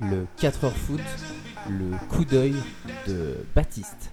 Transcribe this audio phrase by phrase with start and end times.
[0.00, 1.00] le 4h foot,
[1.68, 2.54] le coup d'œil
[3.06, 4.12] de Baptiste.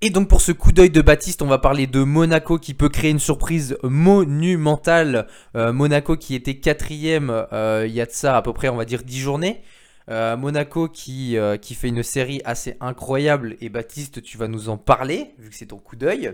[0.00, 2.88] Et donc pour ce coup d'œil de Baptiste, on va parler de Monaco qui peut
[2.88, 5.26] créer une surprise monumentale.
[5.56, 8.76] Euh, Monaco qui était quatrième euh, il y a de ça à peu près on
[8.76, 9.62] va dire 10 journées.
[10.10, 14.70] Euh, Monaco qui, euh, qui fait une série assez incroyable et Baptiste tu vas nous
[14.70, 16.32] en parler vu que c'est ton coup d'œil.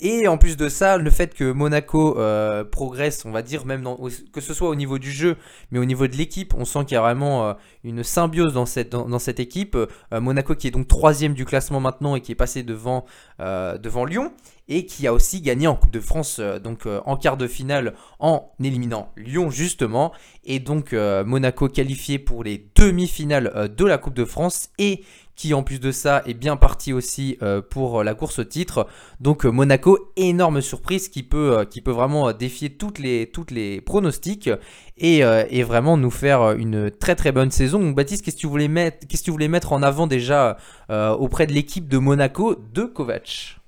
[0.00, 3.84] Et en plus de ça, le fait que Monaco euh, progresse, on va dire même
[4.32, 5.36] que ce soit au niveau du jeu
[5.72, 8.90] mais au niveau de l'équipe, on sent qu'il y a vraiment une symbiose dans cette,
[8.90, 9.76] dans, cette équipe.
[10.12, 13.04] Monaco qui est donc troisième du classement maintenant et qui est passé devant,
[13.38, 14.32] devant Lyon
[14.68, 17.46] et qui a aussi gagné en Coupe de France euh, donc euh, en quart de
[17.46, 20.12] finale en éliminant Lyon justement
[20.44, 25.52] et donc euh, Monaco qualifié pour les demi-finales de la Coupe de France et qui
[25.52, 28.86] en plus de ça est bien parti aussi pour la course au titre.
[29.20, 34.48] Donc Monaco, énorme surprise qui peut, qui peut vraiment défier toutes les, toutes les pronostics
[34.96, 35.22] et,
[35.62, 37.80] vraiment nous faire une très très bonne saison.
[37.80, 40.56] Donc Baptiste, qu'est-ce que tu voulais mettre, qu'est-ce que tu voulais mettre en avant déjà
[40.88, 43.58] auprès de l'équipe de Monaco de Kovac?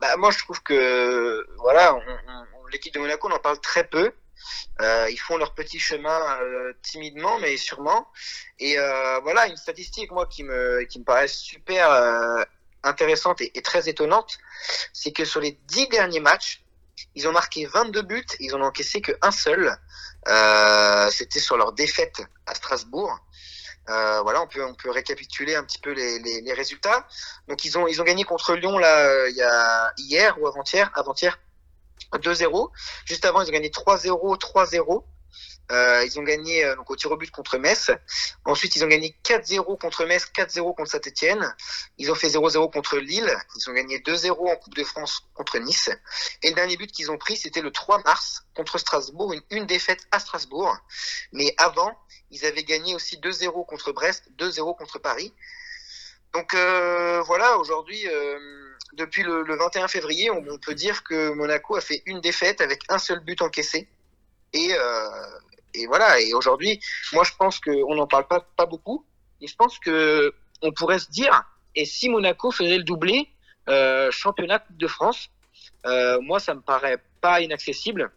[0.00, 1.98] Bah, moi, je trouve que voilà,
[2.70, 4.12] l'équipe de Monaco, on en parle très peu.
[4.80, 8.08] Euh, ils font leur petit chemin euh, timidement, mais sûrement.
[8.58, 12.42] Et euh, voilà, une statistique, moi, qui me, qui me paraît super euh,
[12.82, 14.38] intéressante et, et très étonnante,
[14.92, 16.62] c'est que sur les dix derniers matchs,
[17.14, 19.76] ils ont marqué 22 buts, ils en ont encaissé qu'un seul.
[20.28, 23.18] Euh, C'était sur leur défaite à Strasbourg.
[23.88, 27.06] Euh, voilà, on peut, on peut récapituler un petit peu les, les, les résultats.
[27.48, 30.46] Donc ils ont ils ont gagné contre Lyon là euh, il y a hier ou
[30.46, 31.38] avant-hier, avant-hier
[32.12, 32.70] 2-0.
[33.04, 35.04] Juste avant, ils ont gagné 3-0, 3-0.
[35.72, 37.90] Euh, ils ont gagné euh, au tir au but contre Metz.
[38.44, 41.54] Ensuite, ils ont gagné 4-0 contre Metz, 4-0 contre Saint-Etienne.
[41.98, 43.34] Ils ont fait 0-0 contre Lille.
[43.56, 45.90] Ils ont gagné 2-0 en Coupe de France contre Nice.
[46.42, 50.06] Et le dernier but qu'ils ont pris, c'était le 3 mars contre Strasbourg, une, défaite
[50.12, 50.76] à Strasbourg.
[51.32, 51.98] Mais avant,
[52.30, 55.32] ils avaient gagné aussi 2-0 contre Brest, 2-0 contre Paris.
[56.32, 58.06] Donc euh, voilà, aujourd'hui,
[58.92, 62.82] depuis le, le 21 février, on, peut dire que Monaco a fait une défaite avec
[62.88, 63.88] un seul but encaissé.
[64.52, 64.72] Et,
[65.76, 66.80] et voilà, et aujourd'hui,
[67.12, 69.04] moi je pense qu'on n'en parle pas, beaucoup.
[69.40, 71.44] Et je pense que on pourrait se dire,
[71.74, 73.28] et si Monaco faisait le doublé,
[73.68, 75.28] euh, championnat de France,
[75.84, 78.10] euh, moi ça me paraît pas inaccessible,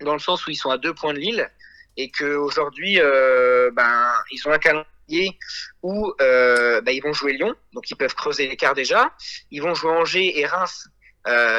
[0.00, 1.50] dans le sens où ils sont à deux points de Lille,
[1.96, 5.38] et qu'aujourd'hui, euh, ben, ils ont un calendrier
[5.82, 9.12] où euh, ben, ils vont jouer Lyon, donc ils peuvent creuser l'écart déjà.
[9.50, 10.88] Ils vont jouer Angers et Reims,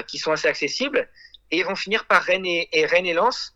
[0.07, 1.07] qui sont assez accessibles,
[1.51, 3.55] et ils vont finir par Rennes et, et Rennes et Lens,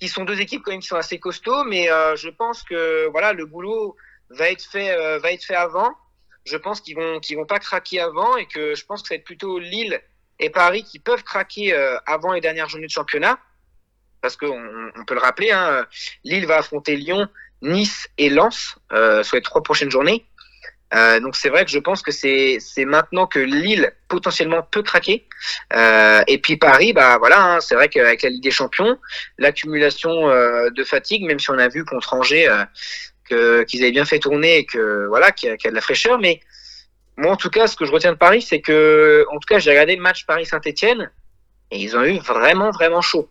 [0.00, 3.08] qui sont deux équipes quand même qui sont assez costauds, mais euh, je pense que
[3.10, 3.96] voilà le boulot
[4.30, 5.94] va être fait euh, va être fait avant.
[6.44, 9.14] Je pense qu'ils vont qu'ils vont pas craquer avant et que je pense que ça
[9.14, 10.00] va être plutôt Lille
[10.38, 13.38] et Paris qui peuvent craquer euh, avant les dernières journées de championnat,
[14.20, 15.86] parce qu'on on peut le rappeler, hein,
[16.24, 17.28] Lille va affronter Lyon,
[17.62, 20.26] Nice et Lens euh, sur les trois prochaines journées.
[20.92, 24.82] Euh, donc c'est vrai que je pense que c'est c'est maintenant que Lille potentiellement peut
[24.82, 25.26] craquer.
[25.72, 28.98] Euh, et puis Paris, bah voilà, hein, c'est vrai qu'avec la Ligue des Champions,
[29.38, 32.64] l'accumulation euh, de fatigue, même si on a vu contre Angers euh,
[33.28, 35.76] que qu'ils avaient bien fait tourner et que voilà, qu'il y, qu'il y a de
[35.76, 36.40] la fraîcheur, mais
[37.16, 39.58] moi en tout cas, ce que je retiens de Paris, c'est que en tout cas,
[39.58, 41.10] j'ai regardé le match Paris-Saint-Étienne
[41.70, 43.30] et ils ont eu vraiment vraiment chaud.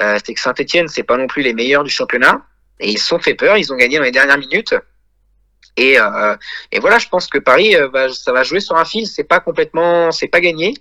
[0.00, 2.42] Euh, c'est que Saint-Étienne, c'est pas non plus les meilleurs du championnat
[2.78, 4.74] et ils se sont fait peur, ils ont gagné dans les dernières minutes.
[5.76, 6.36] Et, euh,
[6.72, 9.06] et voilà, je pense que Paris, euh, va, ça va jouer sur un fil.
[9.06, 10.74] C'est pas complètement, c'est pas gagné.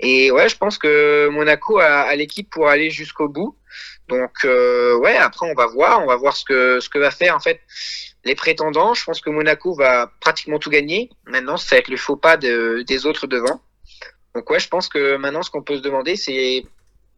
[0.00, 3.56] Et ouais, je pense que Monaco a, a l'équipe pour aller jusqu'au bout.
[4.08, 7.10] Donc euh, ouais, après on va voir, on va voir ce que ce que va
[7.10, 7.60] faire en fait
[8.24, 8.94] les prétendants.
[8.94, 11.10] Je pense que Monaco va pratiquement tout gagner.
[11.26, 13.62] Maintenant, ça va être le faux pas de, des autres devant.
[14.34, 16.64] Donc ouais, je pense que maintenant ce qu'on peut se demander, c'est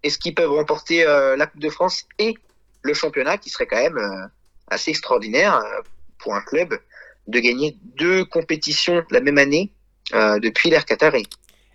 [0.03, 2.34] est-ce qu'ils peuvent remporter euh, la Coupe de France et
[2.83, 4.27] le championnat, qui serait quand même euh,
[4.69, 5.81] assez extraordinaire euh,
[6.19, 6.78] pour un club
[7.26, 9.72] de gagner deux compétitions la même année
[10.14, 11.26] euh, depuis l'ère Qatari.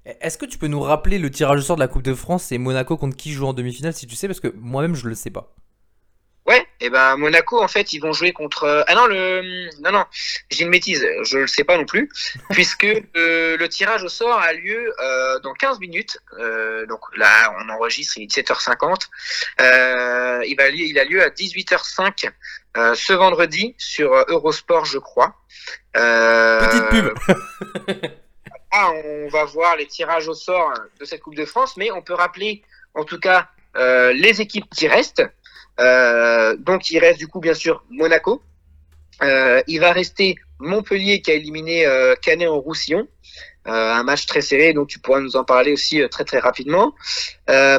[0.05, 2.51] Est-ce que tu peux nous rappeler le tirage au sort de la Coupe de France
[2.51, 5.15] et Monaco contre qui joue en demi-finale si tu sais parce que moi-même je le
[5.15, 5.53] sais pas.
[6.47, 10.05] Ouais, et ben Monaco en fait ils vont jouer contre ah non le non non
[10.49, 12.09] j'ai une bêtise je le sais pas non plus
[12.49, 12.83] puisque
[13.15, 17.69] euh, le tirage au sort a lieu euh, dans 15 minutes euh, donc là on
[17.69, 19.07] enregistre il est 17h50
[19.61, 22.31] euh, il va il a lieu à 18h05
[22.75, 25.40] euh, ce vendredi sur Eurosport je crois euh,
[25.93, 27.13] Petite pub.
[28.71, 32.01] ah, on va voir les tirages au sort de cette Coupe de France, mais on
[32.01, 32.63] peut rappeler
[32.93, 35.23] en tout cas euh, les équipes qui restent.
[35.79, 38.41] Euh, donc il reste du coup bien sûr Monaco.
[39.23, 43.07] Euh, il va rester Montpellier qui a éliminé euh, Canet en Roussillon.
[43.65, 46.93] Un match très serré, donc tu pourras nous en parler aussi très très rapidement.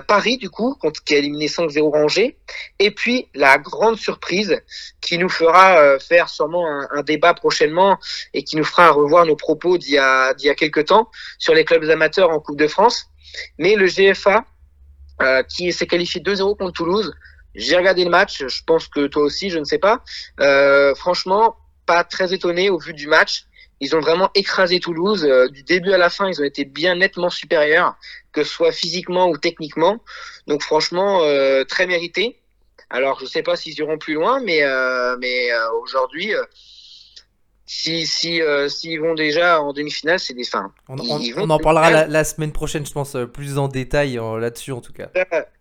[0.06, 2.38] Paris, du coup, qui a éliminé 5-0 Angers.
[2.78, 4.60] Et puis, la grande surprise
[5.00, 7.98] qui nous fera faire sûrement un, débat prochainement
[8.32, 11.10] et qui nous fera revoir nos propos d'il y, a, d'il y a quelques temps
[11.38, 13.06] sur les clubs amateurs en Coupe de France.
[13.58, 14.44] Mais le GFA,
[15.48, 17.12] qui s'est qualifié 2-0 contre Toulouse,
[17.54, 20.02] j'ai regardé le match, je pense que toi aussi, je ne sais pas.
[20.40, 21.56] Euh, franchement,
[21.86, 23.44] pas très étonné au vu du match.
[23.82, 25.26] Ils ont vraiment écrasé Toulouse.
[25.28, 27.96] Euh, du début à la fin, ils ont été bien nettement supérieurs,
[28.32, 29.98] que ce soit physiquement ou techniquement.
[30.46, 32.38] Donc franchement, euh, très mérité.
[32.90, 35.48] Alors, je ne sais pas s'ils iront plus loin, mais, euh, mais
[35.82, 36.32] aujourd'hui,
[37.66, 40.72] si si euh, s'ils vont déjà en demi-finale, c'est des fins.
[40.88, 45.08] On, en parlera la, semaine prochaine, je pense, plus en détail là-dessus en tout cas.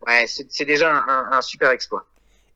[0.06, 2.06] Ouais, c'est déjà un, super exploit.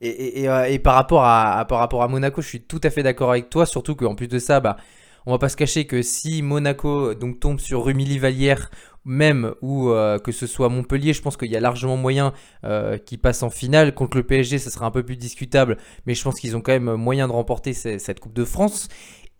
[0.02, 2.90] Et, et, euh, et, par, rapport à, par rapport à Monaco, je suis tout à
[2.90, 4.78] fait d'accord avec toi, surtout qu'en plus de ça, bah,
[5.26, 8.70] on va pas se cacher que si Monaco donc tombe sur Rumilly Vallière
[9.06, 9.92] même ou
[10.24, 12.34] que ce soit Montpellier, je pense qu'il y a largement moyen
[12.64, 13.94] euh, qu'ils passent en finale.
[13.94, 15.78] Contre le PSG, ça sera un peu plus discutable,
[16.08, 18.90] mais je pense qu'ils ont quand même moyen de remporter cette Coupe de France.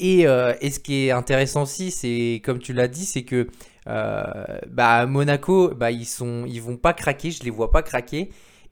[0.02, 3.48] Euh, et, ce qui est intéressant aussi, c'est comme tu l'as dit, c'est que
[3.88, 4.24] euh,
[4.70, 8.30] bah, Monaco, bah, ils sont, vont pas craquer, je les vois pas craquer.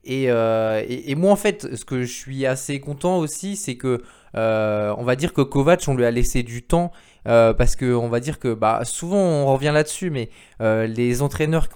[0.08, 4.02] Euh, et, moi en fait, ce que je suis assez content aussi, c'est que
[4.34, 6.92] on va dire que Kovac, on lui a laissé du temps.
[7.24, 10.28] parce que on va dire que bah, souvent on revient là-dessus, mais
[10.60, 11.68] les entraîneurs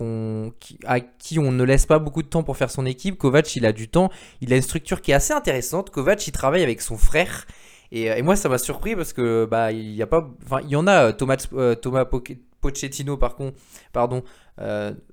[0.84, 3.64] à qui on ne laisse pas beaucoup de temps pour faire son équipe, Kovac il
[3.64, 4.10] a du temps,
[4.40, 5.90] il a une structure qui est assez intéressante.
[5.90, 7.46] Kovac il travaille avec son frère
[7.94, 10.70] euh, et, moi, ça m'a surpris parce que bah il y a pas, enfin il
[10.70, 12.06] y en a euh, Thomas euh, Thomas
[12.60, 13.56] Pochettino par contre,
[13.92, 14.22] pardon.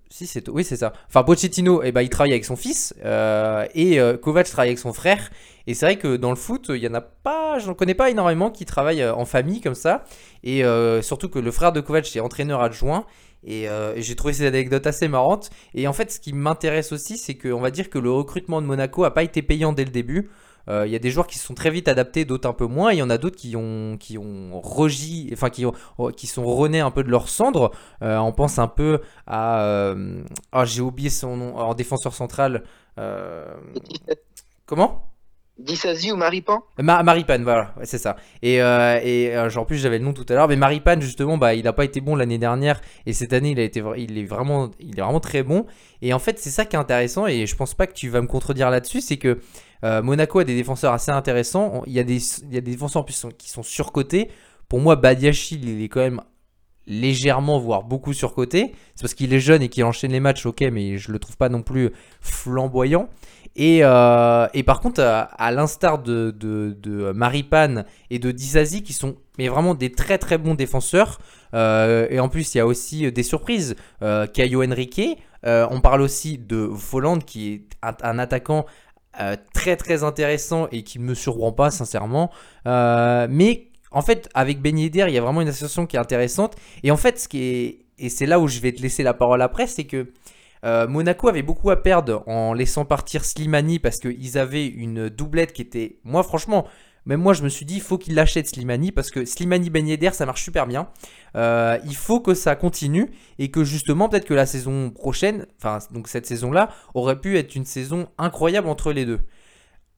[0.10, 0.94] Si c'est oui c'est ça.
[1.08, 4.94] Enfin Pochettino, et eh ben, il travaille avec son fils et Kovac travaille avec son
[4.94, 5.30] frère.
[5.68, 8.10] Et c'est vrai que dans le foot, il y en a pas, j'en connais pas
[8.10, 10.04] énormément qui travaillent en famille comme ça.
[10.44, 10.64] Et
[11.02, 13.06] surtout que le frère de Kovac est entraîneur adjoint.
[13.46, 13.68] Et,
[13.98, 15.50] j'ai trouvé ces anecdotes assez marrantes.
[15.74, 18.68] Et en fait, ce qui m'intéresse aussi, c'est qu'on va dire que le recrutement de
[18.68, 20.30] Monaco a pas été payant dès le début.
[20.68, 22.66] Euh, il y a des joueurs qui se sont très vite adaptés, d'autres un peu
[22.66, 22.92] moins.
[22.92, 25.74] Il y en a d'autres qui ont, qui ont regi, enfin qui, ont,
[26.16, 27.72] qui sont renés un peu de leur cendre.
[28.02, 29.64] Euh, on pense un peu à.
[29.64, 30.24] Euh,
[30.54, 31.58] oh, j'ai oublié son nom.
[31.58, 32.64] En défenseur central.
[34.66, 35.12] Comment?
[35.58, 38.18] Dissasi ou Maripan Ma Maripan, voilà, c'est ça.
[38.42, 41.64] Et, et en plus, j'avais le nom tout à l'heure, mais Maripan, justement, bah, il
[41.64, 44.72] n'a pas été bon l'année dernière, et cette année, il, a été, il, est vraiment,
[44.82, 45.66] il est vraiment très bon.
[46.02, 48.22] Et en fait, c'est ça qui est intéressant, et je pense pas que tu vas
[48.22, 49.40] me contredire là-dessus, c'est que
[49.84, 51.84] euh, Monaco a des défenseurs assez intéressants.
[51.88, 54.30] Il y a des, il des défenseurs en plus qui sont surcotés.
[54.68, 56.22] Pour moi, Badiachil, il est quand même
[56.88, 58.74] légèrement, voire beaucoup surcoté.
[58.96, 61.38] C'est parce qu'il est jeune et qu'il enchaîne les matchs, ok, mais je le trouve
[61.38, 61.92] pas non plus
[62.22, 63.10] flamboyant.
[63.56, 69.48] Et, euh, par contre, à, l'instar de, de, Maripane et de Dizazi, qui sont mais
[69.48, 71.20] vraiment des très très bons défenseurs,
[71.54, 73.76] euh, et en plus il y a aussi des surprises.
[74.34, 78.66] Caio Henrique, on parle aussi de Voland, qui est un attaquant
[79.20, 82.32] euh, très très intéressant et qui me surprend pas sincèrement.
[82.68, 86.56] Euh, mais en fait, avec Ben il y a vraiment une association qui est intéressante.
[86.84, 89.14] Et en fait, ce qui est et c'est là où je vais te laisser la
[89.14, 90.08] parole après, c'est que
[90.66, 95.54] euh, Monaco avait beaucoup à perdre en laissant partir Slimani parce qu'ils avaient une doublette
[95.54, 96.66] qui était, moi franchement,
[97.06, 99.86] même moi, je me suis dit, il faut qu'il l'achète Slimani parce que Slimani Ben
[100.12, 100.90] ça marche super bien.
[101.36, 105.80] Euh, il faut que ça continue et que justement, peut-être que la saison prochaine, enfin,
[105.92, 109.20] donc cette saison-là, aurait pu être une saison incroyable entre les deux.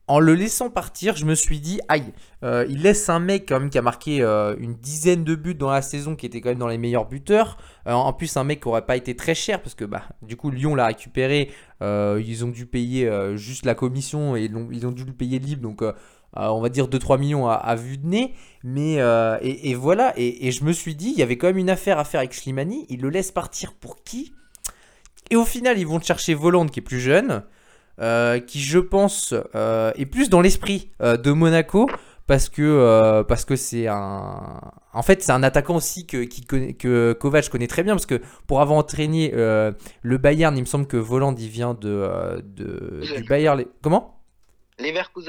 [0.09, 3.59] En le laissant partir, je me suis dit, aïe, euh, il laisse un mec quand
[3.59, 6.47] même qui a marqué euh, une dizaine de buts dans la saison, qui était quand
[6.47, 7.57] même dans les meilleurs buteurs.
[7.85, 10.49] en plus, un mec qui aurait pas été très cher, parce que bah, du coup,
[10.49, 11.52] Lyon l'a récupéré.
[11.81, 15.61] ils ont dû payer juste la commission et ils ont dû le payer libre.
[15.61, 15.83] Donc,
[16.40, 18.34] on va dire 2-3 millions à, vue de nez.
[18.64, 21.70] Mais euh, et, voilà, et, je me suis dit, il y avait quand même une
[21.70, 22.86] affaire à faire avec Slimani.
[22.90, 24.34] Il le laisse partir pour qui?
[25.30, 27.44] Et au final, ils vont chercher Voland qui est plus jeune,
[28.00, 31.90] euh, qui je pense est plus dans l'esprit de Monaco.
[32.26, 34.60] Parce que c'est un
[34.94, 38.20] en fait c'est un attaquant aussi que qui que Kovac connaît très bien parce que
[38.48, 43.24] pour avoir entraîné le Bayern il me semble que Voland il vient de, de du
[43.24, 44.17] Bayern comment?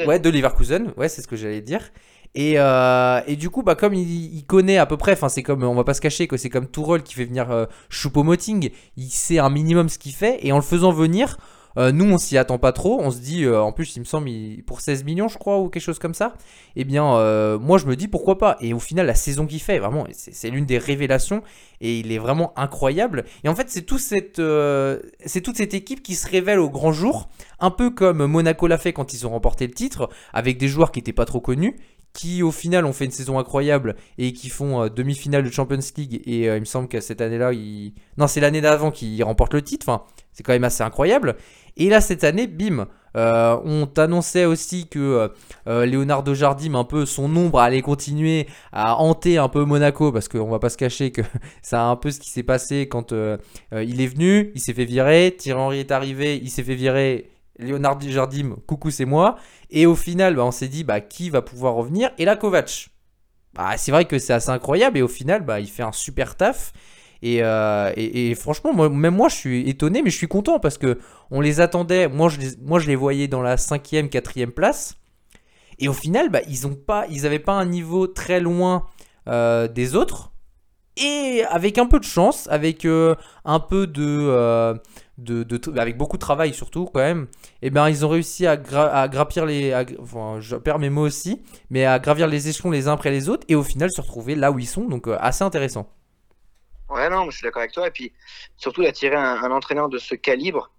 [0.07, 1.91] Ouais, de Leverkusen, ouais, c'est ce que j'allais dire.
[2.35, 5.65] Et, euh, et, du coup, bah, comme il, connaît à peu près, enfin, c'est comme,
[5.65, 9.09] on va pas se cacher que c'est comme Tourol qui fait venir euh, Choupo-Moting, il
[9.09, 11.39] sait un minimum ce qu'il fait, et en le faisant venir,
[11.79, 13.01] euh, nous, on s'y attend pas trop.
[13.01, 14.29] On se dit, euh, en plus, il me semble,
[14.67, 16.35] pour 16 millions, je crois, ou quelque chose comme ça.
[16.77, 18.57] Eh bien, euh, moi, je me dis pourquoi pas?
[18.61, 21.43] Et au final, la saison qu'il fait, vraiment, c'est l'une des révélations.
[21.81, 23.25] Et il est vraiment incroyable.
[23.45, 24.43] Et en fait, c'est tout cette,
[25.25, 27.29] c'est toute cette équipe qui se révèle au grand jour.
[27.61, 30.91] Un peu comme Monaco l'a fait quand ils ont remporté le titre, avec des joueurs
[30.91, 31.77] qui n'étaient pas trop connus,
[32.13, 36.23] qui au final ont fait une saison incroyable et qui font demi-finale de Champions League.
[36.27, 37.93] Et il me semble que cette année-là, ils...
[38.17, 39.87] non, c'est l'année d'avant qu'ils remportent le titre.
[39.89, 41.37] Enfin, c'est quand même assez incroyable.
[41.77, 45.29] Et là, cette année, bim, euh, on t'annonçait aussi que euh,
[45.69, 50.29] euh, Leonardo Jardim, un peu son ombre, allait continuer à hanter un peu Monaco parce
[50.29, 51.23] qu'on va pas se cacher que
[51.63, 55.35] c'est un peu ce qui s'est passé quand il est venu, il s'est fait virer,
[55.39, 57.31] Thierry Henry est arrivé, il s'est fait virer.
[57.59, 59.37] Leonardo Jardim, coucou c'est moi.
[59.71, 62.11] Et au final, bah, on s'est dit bah, qui va pouvoir revenir?
[62.19, 62.91] Et la Kovac.
[63.55, 66.37] Bah, c'est vrai que c'est assez incroyable et au final, bah, il fait un super
[66.37, 66.73] taf.
[67.25, 70.99] Euh, et, franchement, même moi, je suis étonné, mais je suis content parce que
[71.31, 72.09] on les attendait.
[72.09, 74.97] Moi, je les, moi, voyais dans la cinquième, quatrième place.
[75.81, 78.87] Et au final, bah, ils ont pas, ils n'avaient pas un niveau très loin
[79.29, 80.33] euh, des autres.
[81.01, 83.15] Et avec un peu de chance, avec euh,
[83.45, 84.79] un peu de,
[85.19, 87.29] de, avec beaucoup de travail surtout quand même,
[87.63, 89.71] et eh ben ils ont réussi à, grappir les,
[90.41, 93.91] je aussi, mais à gravir les échelons les uns après les autres et au final
[93.91, 94.85] se retrouver là où ils sont.
[94.85, 95.89] Donc assez intéressant.
[96.89, 97.87] Ouais, non, je suis d'accord avec toi.
[97.87, 98.13] Et puis,
[98.57, 100.71] surtout, d'attirer un, entraîneur de ce calibre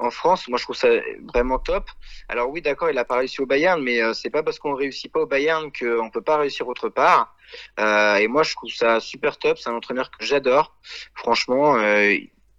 [0.00, 0.88] en France, moi, je trouve ça
[1.32, 1.90] vraiment top.
[2.28, 4.74] Alors, oui, d'accord, il a pas réussi au Bayern, mais euh, c'est pas parce qu'on
[4.74, 7.36] réussit pas au Bayern qu'on peut pas réussir autre part.
[7.78, 9.58] Euh, et moi, je trouve ça super top.
[9.58, 10.74] C'est un entraîneur que j'adore.
[11.14, 12.14] Franchement, euh,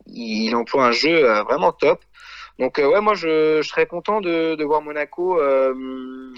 [0.06, 2.02] il, emploie un jeu euh, vraiment top.
[2.60, 5.40] Donc, euh, ouais, moi, je, je, serais content de, de voir Monaco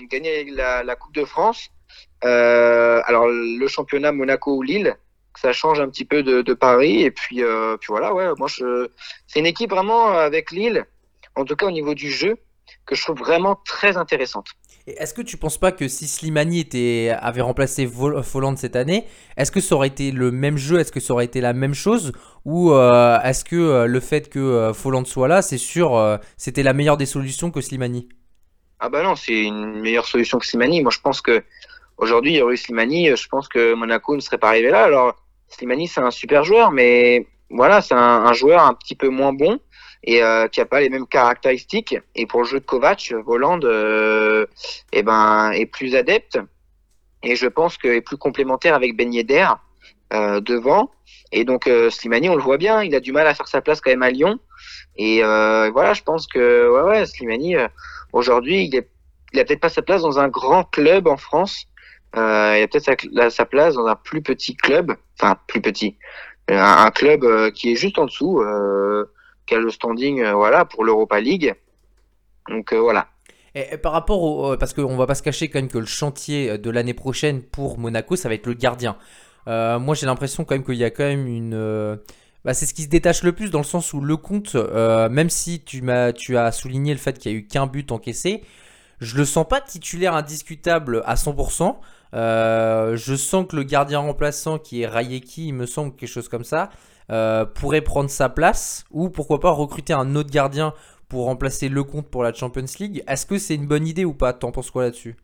[0.09, 1.69] gagner la, la, Coupe de France.
[2.21, 4.95] alors, le championnat Monaco ou Lille
[5.35, 7.03] ça change un petit peu de, Paris.
[7.03, 8.89] Et puis, euh, puis voilà, ouais, moi, je...
[9.27, 10.85] c'est une équipe vraiment avec Lille,
[11.35, 12.37] en tout cas au niveau du jeu,
[12.85, 14.47] que je trouve vraiment très intéressante.
[14.85, 19.05] Est-ce que tu penses pas que si Slimani était, avait remplacé Folland cette année,
[19.37, 21.73] est-ce que ça aurait été le même jeu Est-ce que ça aurait été la même
[21.73, 22.11] chose?
[22.43, 26.73] Ou euh, est-ce que euh, le fait que Folland soit là, c'est sûr, c'était la
[26.73, 28.09] meilleure des solutions que Slimani?
[28.79, 30.81] Ah bah non, c'est une meilleure solution que Slimani.
[30.81, 31.41] Moi, je pense que
[31.97, 34.83] aujourd'hui, il y aurait eu Slimani, je pense que Monaco ne serait pas arrivé là.
[34.83, 35.15] Alors,
[35.47, 39.59] Slimani, c'est un super joueur, mais voilà, c'est un, joueur un petit peu moins bon
[40.03, 41.97] et euh, qui a pas les mêmes caractéristiques.
[42.15, 44.45] Et pour le jeu de Kovac, Voland euh,
[44.91, 46.39] eh ben, est plus adepte
[47.21, 49.47] et je pense qu'il est plus complémentaire avec Ben Yedder
[50.13, 50.91] euh, devant.
[51.31, 53.61] Et donc euh, Slimani, on le voit bien, il a du mal à faire sa
[53.61, 54.39] place quand même à Lyon.
[54.97, 57.55] Et euh, voilà, je pense que ouais, ouais, Slimani
[58.11, 58.83] aujourd'hui, il
[59.33, 61.65] il a peut-être pas sa place dans un grand club en France.
[62.15, 65.97] Euh, il a peut-être sa, place dans un plus petit club, enfin plus petit,
[66.51, 69.11] euh, un, club euh, qui est juste en dessous, euh,
[69.45, 71.53] qui a le standing, euh, voilà, pour l'Europa League.
[72.49, 73.07] Donc voilà.
[73.55, 76.57] Et, par rapport au, parce qu'on va pas se cacher quand même que le chantier
[76.57, 78.97] de l'année prochaine pour Monaco, ça va être le gardien.
[79.45, 81.99] moi, j'ai l'impression quand même qu'il y a quand même une
[82.43, 85.29] bah, c'est ce qui se détache le plus dans le sens où le compte, même
[85.29, 88.43] si tu, m'as, tu as souligné le fait qu'il y a eu qu'un but encaissé,
[88.99, 91.77] je le sens pas titulaire indiscutable à 100%.
[92.13, 96.29] Euh, je sens que le gardien remplaçant qui est Rayeki, il me semble quelque chose
[96.29, 96.69] comme ça,
[97.11, 100.73] euh, pourrait prendre sa place ou pourquoi pas recruter un autre gardien
[101.09, 103.03] pour remplacer le compte pour la Champions League.
[103.07, 104.33] Est-ce que c'est une bonne idée ou pas?
[104.33, 105.15] T'en penses quoi là-dessus?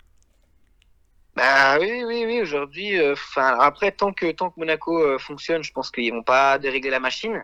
[1.36, 2.42] Bah oui, oui, oui.
[2.42, 6.90] Aujourd'hui, euh, après tant que tant que Monaco fonctionne, je pense qu'ils vont pas dérégler
[6.90, 7.44] la machine.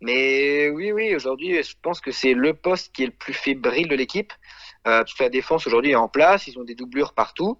[0.00, 1.14] Mais oui, oui.
[1.14, 4.32] Aujourd'hui, je pense que c'est le poste qui est le plus fébrile de l'équipe.
[4.86, 7.58] Euh, la défense aujourd'hui est en place, ils ont des doublures partout.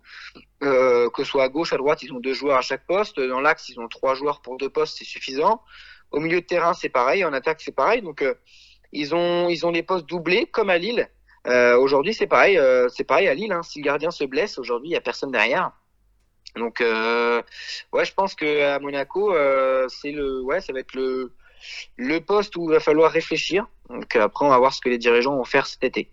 [1.11, 3.21] Que ce soit à gauche, à droite, ils ont deux joueurs à chaque poste.
[3.21, 5.63] Dans l'axe, ils ont trois joueurs pour deux postes, c'est suffisant.
[6.11, 7.25] Au milieu de terrain, c'est pareil.
[7.25, 8.03] En attaque, c'est pareil.
[8.03, 8.35] Donc, euh,
[8.93, 11.09] ils ont ils les postes doublés comme à Lille.
[11.47, 12.59] Euh, aujourd'hui, c'est pareil.
[12.59, 13.53] Euh, c'est pareil à Lille.
[13.53, 13.63] Hein.
[13.63, 15.73] Si le gardien se blesse, aujourd'hui, il y a personne derrière.
[16.57, 19.33] Donc, ouais, je pense que à Monaco,
[19.89, 21.33] c'est le ouais, ça va être le
[21.97, 23.67] le poste où il va falloir réfléchir.
[23.89, 26.11] Donc après, on va voir ce que les dirigeants vont faire cet été.